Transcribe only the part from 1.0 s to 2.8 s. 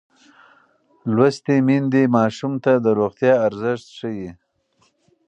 لوستې میندې ماشوم ته